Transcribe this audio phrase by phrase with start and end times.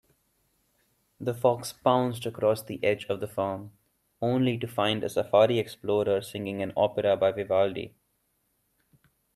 [1.19, 3.73] The fox pounced across the edge of the farm,
[4.19, 7.93] only to find a safari explorer singing an opera by Vivaldi.